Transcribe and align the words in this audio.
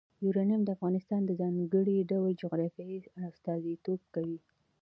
یورانیم 0.25 0.61
د 0.63 0.69
افغانستان 0.75 1.21
د 1.25 1.31
ځانګړي 1.41 1.97
ډول 2.11 2.31
جغرافیه 2.41 2.97
استازیتوب 3.29 4.01
کوي. 4.13 4.37